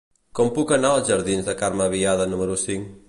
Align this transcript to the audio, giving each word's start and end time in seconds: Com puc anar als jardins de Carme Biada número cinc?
Com 0.37 0.47
puc 0.55 0.71
anar 0.77 0.93
als 0.93 1.11
jardins 1.13 1.49
de 1.51 1.55
Carme 1.61 1.91
Biada 1.93 2.27
número 2.33 2.57
cinc? 2.63 2.91